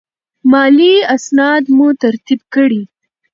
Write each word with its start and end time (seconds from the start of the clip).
مالي 0.51 0.93
اسناد 1.15 1.63
مو 1.75 1.87
ترتیب 2.03 2.41
کړئ. 2.53 2.79